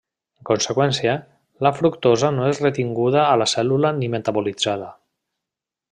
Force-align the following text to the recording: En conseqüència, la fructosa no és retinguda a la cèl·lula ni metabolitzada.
En 0.41 0.45
conseqüència, 0.49 1.11
la 1.67 1.73
fructosa 1.81 2.33
no 2.39 2.49
és 2.53 2.63
retinguda 2.65 3.21
a 3.27 3.37
la 3.43 3.49
cèl·lula 3.55 3.93
ni 3.99 4.11
metabolitzada. 4.15 4.93